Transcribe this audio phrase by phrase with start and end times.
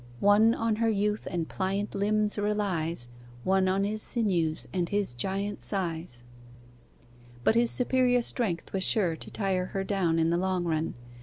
[0.19, 3.07] 'One on her youth and pliant limbs relies,
[3.43, 6.23] One on his sinews and his giant size.'
[7.43, 10.95] But his superior strength was sure to tire her down in the long run.